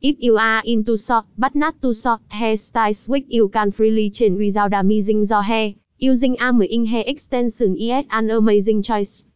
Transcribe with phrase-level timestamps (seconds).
[0.00, 4.38] If you are into short, but not too short, hairstyles which you can freely change
[4.38, 9.26] without damaging your hair, using a 10 inch hair extension is an amazing choice.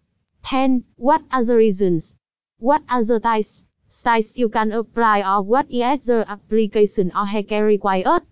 [0.45, 0.85] 10.
[0.95, 2.15] What are the reasons?
[2.59, 7.43] What are the types, styles you can apply or what is the application or hair
[7.43, 8.23] care required?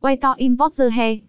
[0.00, 1.20] Why to import the hair?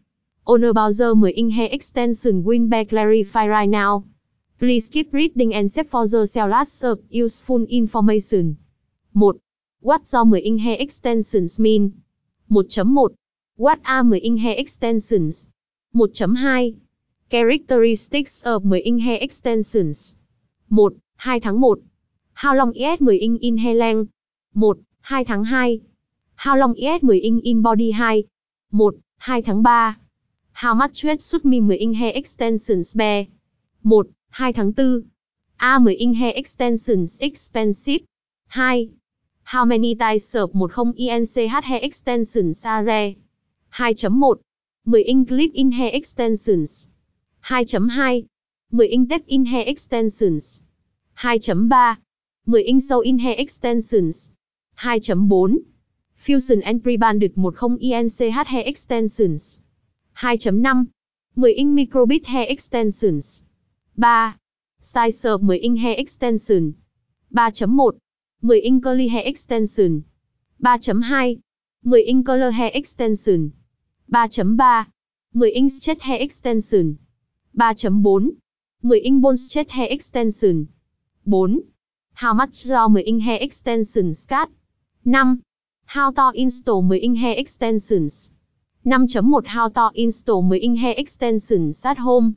[0.47, 4.05] On about the 10 inch hair extension will be clarified right now.
[4.57, 8.57] Please keep reading and save for the last useful information.
[9.13, 9.39] 1.
[9.79, 12.01] What do 10 inch hair extensions mean?
[12.49, 13.15] 1.1.
[13.57, 15.47] What are 10 inch hair extensions?
[15.95, 16.79] 1.2.
[17.29, 20.15] Characteristics of 10 inch hair extensions.
[20.69, 21.01] 1.
[21.19, 21.89] 2 tháng 1.
[22.33, 24.11] How long is 10 inch in hair length?
[24.53, 24.85] 1.
[25.09, 25.85] 2 tháng 2.
[26.35, 28.25] How long is 10 inch in body height?
[28.71, 28.93] 1.
[29.19, 29.95] 2 tháng 3.
[30.53, 33.29] How much weight should me 10 inch hair extensions be?
[33.83, 34.07] 1.
[34.31, 35.03] 2 tháng 4.
[35.59, 38.01] Are 10 inch hair extensions expensive?
[38.51, 38.89] 2.
[39.47, 43.15] How many types of 10 inch hair extensions are there?
[43.77, 44.41] 2.1.
[44.91, 46.89] 10 inch clip-in hair extensions.
[47.45, 48.27] 2.2.
[48.77, 50.61] 10 inch depth in hair extensions.
[51.17, 51.97] 2.3.
[52.45, 54.29] 10 inch sew-in hair extensions.
[54.81, 55.63] 2.4.
[56.17, 59.61] Fusion and pre-banded 10 inch hair extensions.
[60.17, 60.89] 2.5.
[61.39, 63.43] 10 inch microbit hair extensions.
[63.95, 64.33] 3.
[64.81, 66.75] Size of 10 inch hair extension.
[67.33, 67.97] 3.1.
[68.41, 70.05] 10 inch curly hair extension.
[70.63, 71.41] 3.2.
[71.89, 73.53] 10 inch color hair extension.
[74.13, 74.85] 3.3.
[75.33, 76.99] 10 inch straight hair extension.
[77.57, 78.37] 3.4.
[78.83, 80.69] 10 inch bone straight hair extension.
[81.27, 81.47] 4.
[82.13, 84.49] How much do 10 inch hair extensions cut?
[85.03, 85.39] 5.
[85.85, 88.31] How to install 10 inch hair extensions?
[88.85, 92.35] 5.1 How to install 10 inch hair extensions at home?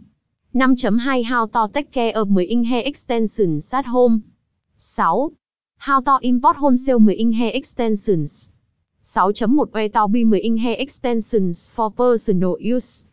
[0.54, 4.24] 5.2 How to take care of 10 inch hair extensions at home?
[4.78, 5.39] 6.
[5.82, 8.50] How to import wholesale 10 inch hair extensions?
[9.02, 13.06] 6.1 Where to 10 inch hair extensions for personal use?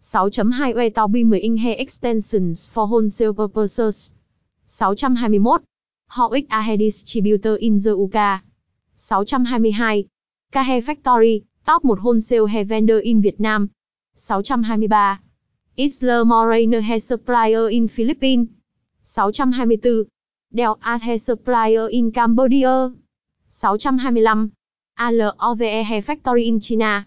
[0.00, 4.12] 6.2 Where to 10 inch hair extensions for wholesale purposes?
[4.66, 5.64] 621.
[6.10, 8.44] Họ is a hair distributor in the UK.
[8.94, 10.08] 622.
[10.52, 13.72] K Hair Factory, top 1 wholesale hair vendor in Việt Nam.
[14.14, 15.18] 623.
[15.76, 18.48] Isla Moreno Hair Supplier in Philippines.
[19.02, 20.06] 624.
[20.54, 22.92] Dell Ahe Supplier in Cambodia.
[23.48, 24.50] 625.
[24.98, 27.06] ALOVE Hair Factory in China.